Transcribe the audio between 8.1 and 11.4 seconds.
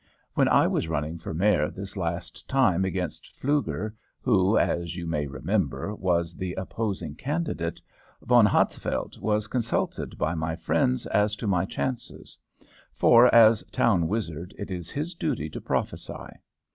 Von Hatzfeldt was consulted by my friends as